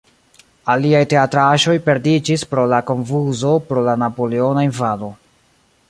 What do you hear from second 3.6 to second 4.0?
pro la